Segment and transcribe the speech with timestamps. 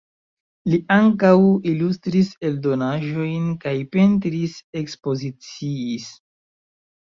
[0.69, 1.33] Li ankaŭ
[1.71, 6.11] ilustris eldonaĵojn kaj pentris-ekspoziciis.